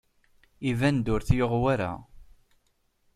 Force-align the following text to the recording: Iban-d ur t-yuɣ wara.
Iban-d 0.69 1.05
ur 1.13 1.21
t-yuɣ 1.27 1.53
wara. 1.61 1.91